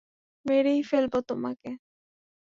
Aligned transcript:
মেরেই 0.45 0.81
ফেলবো 0.83 1.19
তোমাকে। 1.21 1.69